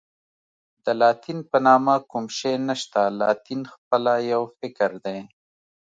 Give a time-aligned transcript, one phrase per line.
[0.85, 5.19] د لاتین په نامه کوم شی نشته، لاتین خپله یو فکر دی.